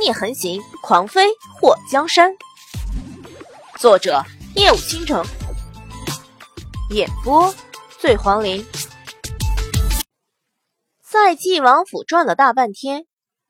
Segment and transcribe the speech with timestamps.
[0.00, 1.28] 孽横行，狂飞
[1.60, 2.32] 祸江山。
[3.78, 4.24] 作者：
[4.56, 5.22] 夜舞倾城，
[6.88, 7.54] 演播：
[7.98, 8.64] 醉黄林。
[11.02, 13.04] 在晋王府转了大半天，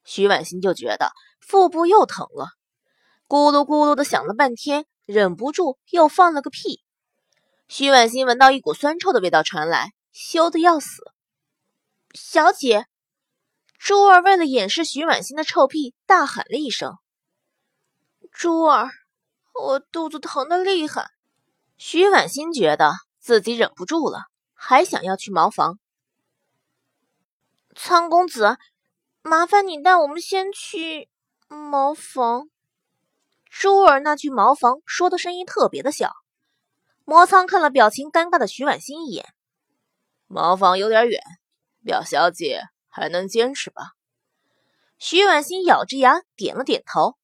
[0.05, 2.49] 徐婉欣就觉得腹部又疼了，
[3.29, 6.83] 咕噜咕噜的响了半天，忍不住又放了个屁。
[7.69, 11.13] 徐婉欣闻到一股酸臭的味道传来，羞得要死。
[12.13, 12.89] 小姐。
[13.83, 16.99] 珠儿为了掩饰徐婉欣的臭屁，大喊了一声
[18.31, 18.91] ：“珠儿，
[19.55, 21.09] 我肚子疼的厉害。”
[21.79, 25.79] 徐婉欣觉得自己忍不住了，还想要去茅房。
[27.75, 28.59] 苍公子，
[29.23, 31.09] 麻烦你带我们先去
[31.49, 32.51] 茅房。
[33.49, 36.13] 珠儿那句“茅房”说的声音特别的小。
[37.07, 39.33] 魔苍看了表情尴尬的徐婉欣一眼
[40.29, 41.23] ：“茅房有点远，
[41.83, 42.65] 表小姐。”
[43.01, 43.93] 还能坚持吧？
[44.99, 47.17] 徐婉欣咬着牙点了点头。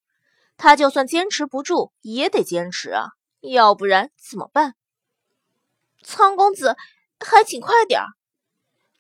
[0.56, 3.08] 她就算坚持不住，也得坚持啊，
[3.40, 4.74] 要不然怎么办？
[6.02, 6.76] 苍公子，
[7.20, 8.06] 还请快点儿！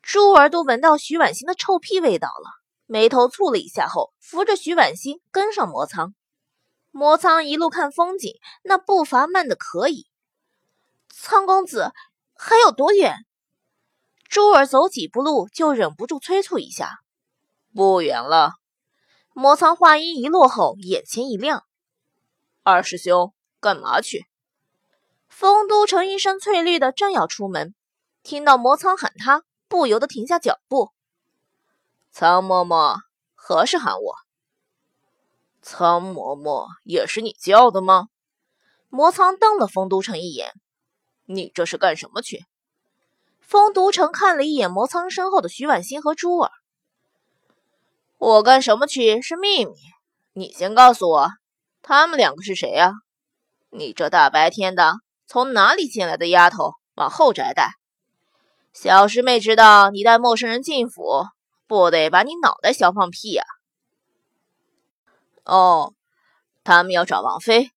[0.02, 2.50] 珠儿都闻到徐婉欣的臭屁味道了，
[2.84, 6.14] 眉头蹙了一下后，扶着徐婉欣跟上魔苍。
[6.90, 10.06] 魔苍一路看风景，那步伐慢的可以。
[11.08, 11.92] 苍公子，
[12.34, 13.24] 还有多远？
[14.28, 17.00] 珠儿走几步路就忍不住催促一下
[17.74, 18.54] ：“不远了。”
[19.32, 21.64] 魔苍话音一落后，眼前一亮
[22.64, 24.26] ：“二师兄，干嘛去？”
[25.28, 27.74] 丰都城一身翠绿的正要出门，
[28.22, 30.90] 听到魔苍喊他，不由得停下脚步。
[32.10, 32.96] 苍嬷嬷
[33.34, 34.14] 何时喊我？
[35.60, 38.08] 苍嬷嬷也是你叫的吗？
[38.88, 40.54] 魔苍瞪了丰都城一眼
[41.26, 42.46] ：“你这是干什么去？”
[43.46, 46.50] 风都城看了一眼魔苍身后的徐婉欣和珠儿，
[48.18, 49.72] 我干什么去是秘密，
[50.32, 51.30] 你先告诉我，
[51.80, 52.92] 他们两个是谁呀？
[53.70, 54.94] 你这大白天的
[55.28, 57.70] 从哪里进来的丫头，往后宅带？
[58.72, 61.24] 小师妹知道你带陌生人进府，
[61.68, 63.44] 不得把你脑袋削放屁呀？
[65.44, 65.94] 哦，
[66.64, 67.70] 他们要找王妃，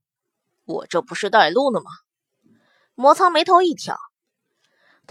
[0.65, 1.91] 我这不是带路呢吗？
[2.95, 3.95] 魔苍眉头一挑。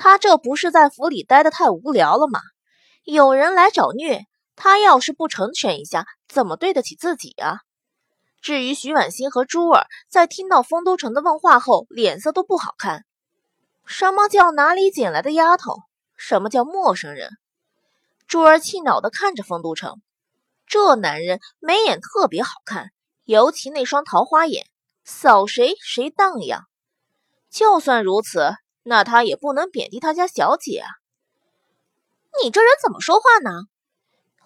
[0.00, 2.38] 他这不是在府里待的太无聊了吗？
[3.02, 7.62] 有人来找虐，他要是不成全一下，怎么对得起自己啊？
[8.40, 13.04] 至于徐婉欣和珠儿，在听到丰都城的问话后，脸色都不好看。
[13.86, 15.74] 什么叫哪里捡来的丫头？
[16.16, 17.30] 什么叫陌生人？
[18.28, 20.00] 珠儿气恼地看着丰都城，
[20.68, 22.92] 这男人眉眼特别好看，
[23.24, 24.64] 尤其那双桃花眼，
[25.04, 26.66] 扫谁谁荡漾。
[27.50, 28.54] 就算如此。
[28.88, 30.88] 那他也不能贬低他家小姐啊！
[32.42, 33.64] 你这人怎么说话呢？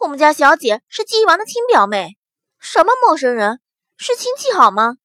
[0.01, 2.19] 我们家小姐是姬王的亲表妹，
[2.59, 3.61] 什么陌生人？
[3.97, 4.97] 是亲戚好吗？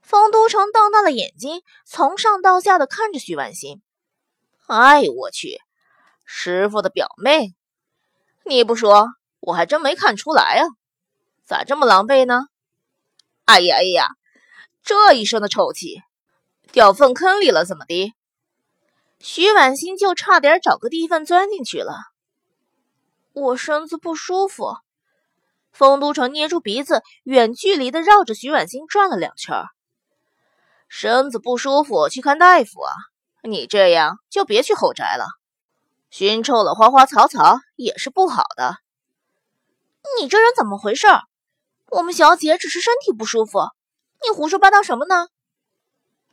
[0.00, 3.82] 丰都城瞪大了眼睛，从上到下的看着徐婉欣。
[4.68, 5.60] 哎呦我去，
[6.24, 7.52] 师傅的表妹！
[8.44, 9.08] 你不说，
[9.40, 10.68] 我还真没看出来啊！
[11.44, 12.46] 咋这么狼狈呢？
[13.44, 14.10] 哎呀哎呀，
[14.84, 16.00] 这一身的臭气，
[16.70, 18.14] 掉粪坑里了，怎么的？
[19.18, 21.94] 徐婉欣就差点找个地方钻进去了。
[23.32, 24.76] 我身子不舒服。
[25.72, 29.64] 丰都城捏住鼻子，远距离的绕着徐婉欣转了两圈。
[30.88, 32.92] 身子不舒服，去看大夫啊！
[33.42, 35.26] 你这样就别去后宅了，
[36.10, 38.78] 熏臭了花花草草也是不好的。
[40.18, 41.06] 你这人怎么回事？
[41.90, 43.58] 我们小姐只是身体不舒服，
[44.24, 45.28] 你胡说八道什么呢？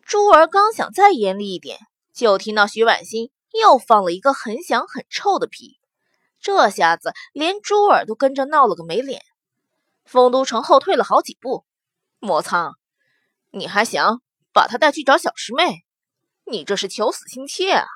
[0.04, 1.80] 珠儿刚想再严厉一点。
[2.14, 5.80] 就听到徐婉欣又放了一个很响很臭的屁，
[6.40, 9.24] 这下子连珠儿都跟着闹了个没脸。
[10.06, 11.66] 丰都城后退了好几步，
[12.20, 12.74] 魔苍，
[13.52, 14.22] 你还想
[14.54, 15.86] 把他带去找小师妹？
[16.46, 17.88] 你这是求死心切啊！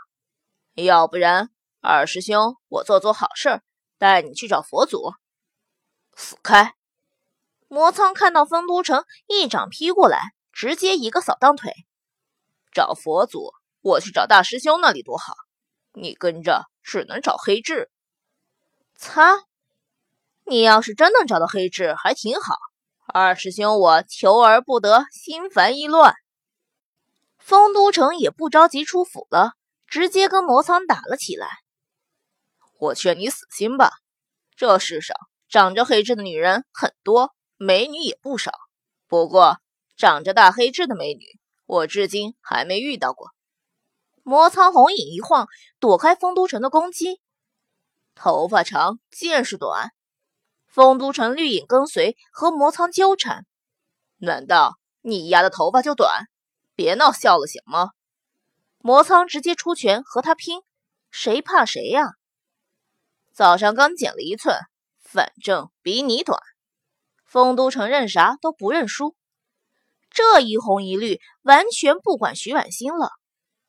[0.76, 1.50] 要不然，
[1.82, 3.62] 二师兄我做做好事，
[3.98, 5.14] 带你去找佛祖。
[6.16, 6.76] 死开！
[7.68, 11.74] 魔苍看到丰都城一掌劈过来，直接一个扫荡腿，
[12.72, 13.52] 找佛祖。
[13.88, 15.34] 我去找大师兄那里多好，
[15.94, 17.90] 你跟着只能找黑痣。
[18.98, 19.46] 擦！
[20.44, 22.58] 你要是真能找到黑痣，还挺好。
[23.06, 26.16] 二师兄我求而不得，心烦意乱。
[27.38, 29.54] 丰都城也不着急出府了，
[29.86, 31.48] 直接跟魔苍打了起来。
[32.80, 33.92] 我劝你死心吧，
[34.58, 35.16] 这世上
[35.48, 38.52] 长着黑痣的女人很多，美女也不少。
[39.08, 39.60] 不过
[39.96, 41.26] 长着大黑痣的美女，
[41.66, 43.30] 我至今还没遇到过。
[44.28, 45.48] 魔苍红影一晃，
[45.80, 47.22] 躲开丰都城的攻击。
[48.14, 49.92] 头发长，见识短，
[50.66, 53.46] 丰都城绿影跟随和魔苍纠缠，
[54.18, 56.26] 难道你丫的头发就短？
[56.76, 57.92] 别闹笑了行吗？
[58.80, 60.60] 魔苍直接出拳和他拼，
[61.10, 62.16] 谁怕谁呀？
[63.32, 64.58] 早上刚剪了一寸，
[65.00, 66.38] 反正比你短。
[67.24, 69.16] 丰都城认啥都不认输，
[70.10, 73.12] 这一红一绿完全不管徐婉欣了，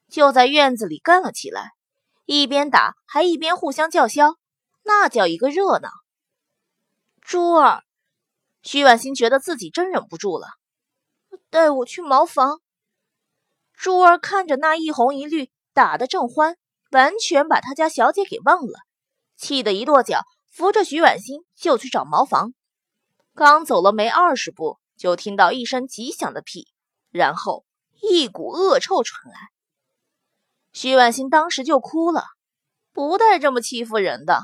[0.09, 1.73] 就在院子里干了起来，
[2.25, 4.37] 一边打还一边互相叫嚣，
[4.83, 5.91] 那叫一个热闹。
[7.21, 7.83] 珠儿，
[8.63, 10.49] 徐婉欣觉得自己真忍不住了，
[11.51, 12.61] 带我去茅房。
[13.75, 16.57] 珠儿看着那一红一绿打得正欢，
[16.91, 18.81] 完全把他家小姐给忘了，
[19.37, 22.55] 气得一跺脚，扶着徐婉欣就去找茅房。
[23.35, 26.67] 刚走了没二十步，就听到一声极响的屁，
[27.11, 27.65] 然后
[28.03, 29.39] 一股恶臭传来。
[30.73, 32.25] 徐婉欣当时就哭了，
[32.93, 34.41] 不带这么欺负人的。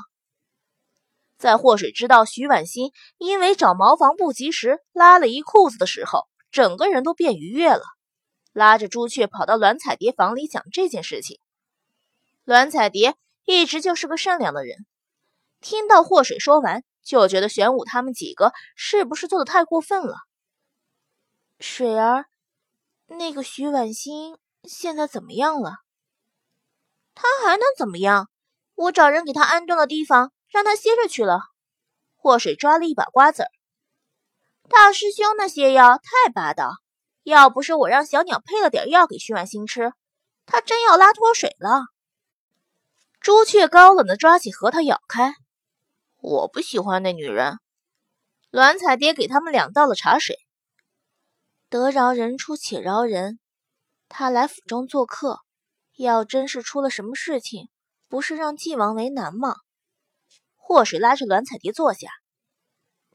[1.37, 7.83] 在祸水知道徐婉欣因为找茅房不及时拉了一裤子的时候，整个人都变愉悦了，
[8.53, 11.39] 拉着朱雀跑到栾彩蝶房里讲这件事情。
[12.45, 14.85] 栾彩蝶一直就是个善良的人，
[15.59, 20.15] 听到祸水说完，就觉得玄武他们几个是不是做的太过分了？
[21.59, 22.25] 水儿，
[23.07, 25.84] 那个徐婉欣现在怎么样了？
[27.15, 28.29] 他还能怎么样？
[28.75, 30.31] 我找人给他安顿了地方。
[30.55, 31.41] 让他歇着去了。
[32.15, 33.49] 祸水抓了一把瓜子儿。
[34.69, 36.75] 大师兄那些药太霸道，
[37.23, 39.91] 要不是我让小鸟配了点药给徐婉心吃，
[40.45, 41.81] 他真要拉脱水了。
[43.19, 45.33] 朱雀高冷的抓起核桃咬开。
[46.21, 47.59] 我不喜欢那女人。
[48.49, 50.37] 栾彩蝶给他们俩倒了茶水。
[51.67, 53.39] 得饶人处且饶人，
[54.07, 55.41] 他来府中做客，
[55.95, 57.69] 要真是出了什么事情，
[58.07, 59.55] 不是让晋王为难吗？
[60.55, 62.09] 祸水拉着栾彩蝶坐下，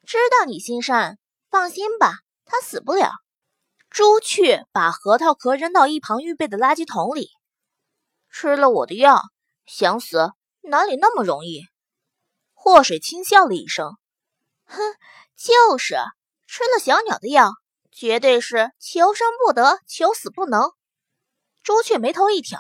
[0.07, 1.19] 知道你心善，
[1.51, 3.13] 放心吧，他死不了。
[3.91, 7.29] 朱雀把核桃壳扔到一旁预备的垃圾桶里，
[8.31, 9.21] 吃了我的药，
[9.67, 10.31] 想死
[10.63, 11.65] 哪里那么容易？
[12.55, 13.97] 祸水轻笑了一声，
[14.65, 14.81] 哼，
[15.37, 15.97] 就是，
[16.47, 17.53] 吃了小鸟的药，
[17.91, 20.71] 绝对是求生不得，求死不能。
[21.63, 22.59] 朱雀眉头一挑，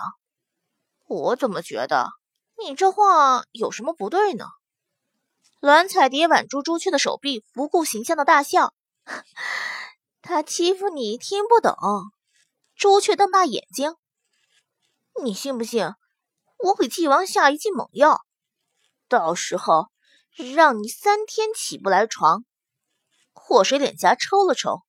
[1.06, 2.11] 我怎么觉得
[2.58, 4.44] 你这话有什么不对呢？
[5.61, 8.75] 栾彩蝶挽住朱雀的手臂，不顾形象的大笑
[10.23, 11.75] ：“他欺负你听不懂。”
[12.76, 13.97] 朱雀瞪大眼睛
[15.23, 15.94] ：“你信不信
[16.58, 18.25] 我给纪王下一剂猛药，
[19.08, 19.91] 到时候
[20.55, 22.44] 让你三天起不来床？”
[23.32, 24.82] 祸水脸颊抽了抽：“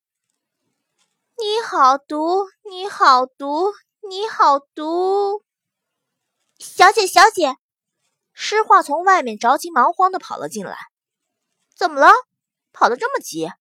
[1.37, 3.73] 你好毒，你好毒，
[4.09, 5.43] 你好毒！”
[6.59, 7.55] 小姐，小姐。
[8.33, 10.77] 诗画从外面着急忙慌的跑了进来，
[11.75, 12.11] 怎么了？
[12.71, 13.51] 跑得这么急？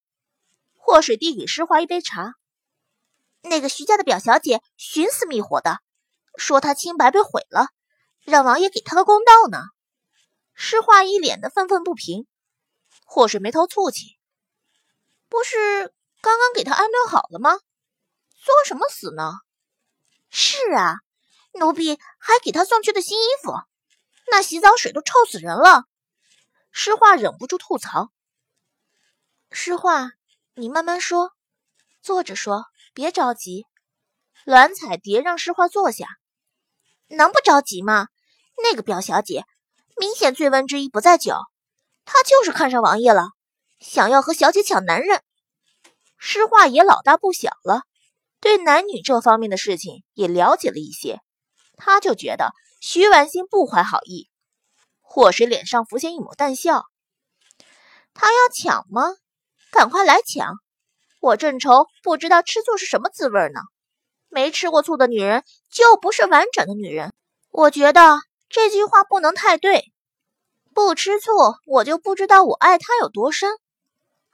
[0.76, 2.34] 祸水递给诗画一杯茶。
[3.42, 5.80] 那个徐家的表小姐寻死觅活的，
[6.36, 7.68] 说她清白被毁了，
[8.24, 9.58] 让王爷给她个公道呢。
[10.54, 12.26] 诗画一脸的愤愤不平。
[13.04, 14.18] 祸水眉头蹙起，
[15.28, 17.58] 不是刚刚给她安顿好了吗？
[18.36, 19.32] 作什么死呢？
[20.30, 20.94] 是啊，
[21.54, 23.52] 奴婢还给他送去的新衣服。
[24.30, 25.84] 那洗澡水都臭死人了，
[26.70, 28.10] 诗画忍不住吐槽。
[29.50, 30.12] 诗画，
[30.54, 31.32] 你慢慢说，
[32.00, 33.66] 坐着说，别着急。
[34.44, 36.06] 栾彩蝶让诗画坐下，
[37.08, 38.06] 能不着急吗？
[38.62, 39.44] 那个表小姐
[39.98, 41.34] 明显醉翁之意不在酒，
[42.04, 43.30] 她就是看上王爷了，
[43.80, 45.22] 想要和小姐抢男人。
[46.18, 47.82] 诗画也老大不小了，
[48.40, 51.20] 对男女这方面的事情也了解了一些，
[51.76, 52.52] 他就觉得。
[52.82, 54.30] 徐婉欣不怀好意，
[55.02, 56.86] 祸水脸上浮现一抹淡笑。
[58.14, 59.02] 他要抢吗？
[59.70, 60.54] 赶快来抢！
[61.20, 63.60] 我正愁不知道吃醋是什么滋味呢。
[64.30, 67.12] 没吃过醋的女人就不是完整的女人。
[67.50, 68.16] 我觉得
[68.48, 69.92] 这句话不能太对。
[70.72, 71.32] 不吃醋，
[71.66, 73.50] 我就不知道我爱他有多深。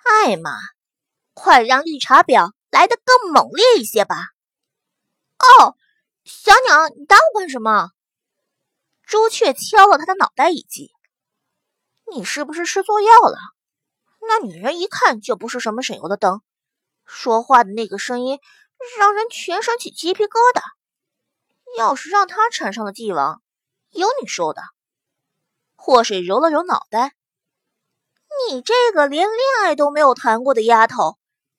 [0.04, 0.52] 爱嘛，
[1.34, 4.16] 快让绿茶婊来得更猛烈一些吧。
[5.38, 5.74] 哦，
[6.24, 7.92] 小鸟，你打我干什么？
[9.02, 10.90] 朱雀敲了他的脑袋一记
[12.12, 13.38] ：“你是不是吃错药了？
[14.28, 16.42] 那女人一看就不是什么省油的灯，
[17.06, 18.40] 说话的那个声音
[18.98, 20.60] 让人全身起鸡皮疙瘩。
[21.78, 23.40] 要是让她缠上了帝王，
[23.88, 24.60] 有你受的。”
[25.76, 27.14] 祸水揉了揉脑袋
[28.50, 31.16] ：“你这个连恋爱都没有谈过的丫头，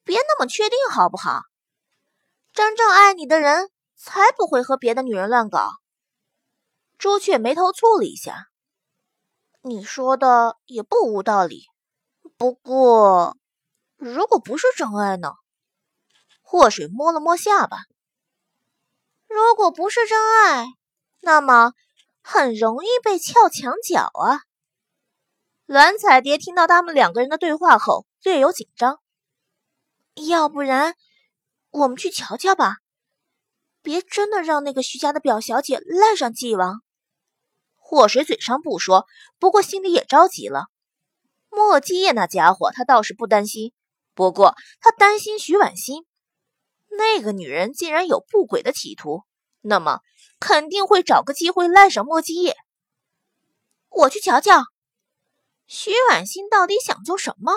[0.07, 1.41] 别那么确定好不好？
[2.53, 5.73] 真正爱你的人才不会和别的女人乱搞。”
[6.97, 8.47] 朱雀眉头蹙了一下，
[9.61, 11.65] 你说的也不无道理，
[12.37, 13.37] 不过，
[13.97, 15.33] 如果不是真爱呢？
[16.41, 17.77] 祸水摸了摸下巴。
[19.27, 20.67] 如果不是真爱，
[21.19, 21.73] 那么
[22.23, 24.39] 很容易被撬墙角啊。
[25.65, 29.01] 栾彩蝶听到他们两个人的对话后，略有紧张。
[30.25, 30.95] 要不然，
[31.69, 32.77] 我们去瞧瞧吧，
[33.81, 36.81] 别真的让那个徐家的表小姐赖上纪王。
[37.75, 39.05] 祸水嘴上不说，
[39.39, 40.65] 不过心里也着急了。
[41.49, 43.73] 莫基业那家伙，他倒是不担心，
[44.13, 46.05] 不过他担心徐婉欣。
[46.89, 49.23] 那个女人既然有不轨的企图，
[49.61, 49.99] 那么
[50.39, 52.57] 肯定会找个机会赖上莫基业。
[53.89, 54.63] 我去瞧瞧，
[55.67, 57.53] 徐婉欣到底想做什么？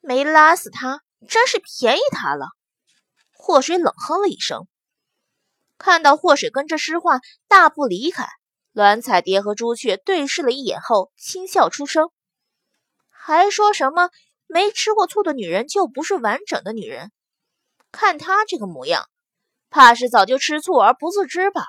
[0.00, 2.48] 没拉死他，真是便宜他了。
[3.32, 4.66] 祸水冷哼了一声，
[5.78, 8.28] 看到祸水跟着诗画大步离开。
[8.72, 12.10] 栾彩蝶和朱雀对视了一眼后，轻笑出声，
[13.08, 14.10] 还说什么
[14.46, 17.10] 没吃过醋的女人就不是完整的女人。
[17.90, 19.08] 看她这个模样，
[19.70, 21.64] 怕是早就吃醋而不自知吧。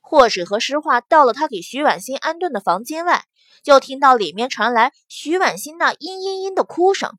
[0.00, 3.24] 祸水和诗画到了他给徐婉欣安顿的房间外，
[3.62, 7.18] 就听到里面传来徐婉欣那嘤嘤嘤的哭声。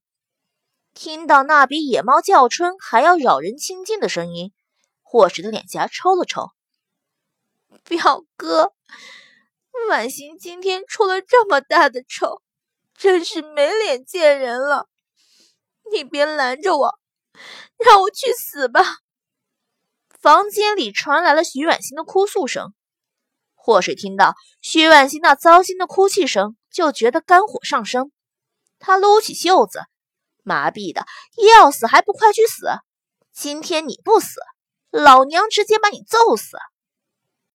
[0.95, 4.53] 听到那比野猫叫春还要扰人清静的声音，
[5.03, 6.51] 霍水的脸颊抽了抽。
[7.83, 8.71] 表哥，
[9.89, 12.41] 婉欣今天出了这么大的丑，
[12.97, 14.87] 真是没脸见人了。
[15.91, 16.97] 你别拦着我，
[17.77, 18.81] 让我去死吧！
[20.17, 22.73] 房间里传来了徐婉欣的哭诉声。
[23.53, 28.13] 霍水听到徐婉欣那糟心的哭泣声，就觉得肝火上升。
[28.79, 29.81] 他撸起袖子，
[30.45, 31.05] 麻痹的
[31.57, 32.67] 要死还不快去死！
[33.33, 34.39] 今天你不死，
[34.91, 36.57] 老娘直接把你揍死！